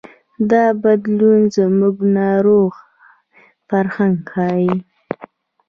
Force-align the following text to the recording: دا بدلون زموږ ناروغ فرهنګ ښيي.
دا 0.51 0.65
بدلون 0.83 1.39
زموږ 1.57 1.95
ناروغ 2.17 2.71
فرهنګ 3.67 4.15
ښيي. 4.33 4.75